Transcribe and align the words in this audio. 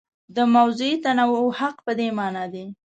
د 0.35 0.37
موضوعي 0.55 0.93
تنوع 1.05 1.45
حق 1.59 1.75
په 1.85 1.91
دې 1.99 2.07
مانا 2.17 2.45
دی. 2.53 2.65